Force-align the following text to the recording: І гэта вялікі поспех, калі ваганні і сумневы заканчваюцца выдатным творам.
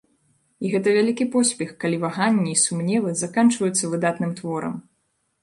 І 0.65 0.69
гэта 0.75 0.93
вялікі 0.95 1.27
поспех, 1.35 1.69
калі 1.83 1.99
ваганні 2.05 2.55
і 2.55 2.57
сумневы 2.63 3.13
заканчваюцца 3.21 3.93
выдатным 3.95 4.35
творам. 4.43 4.75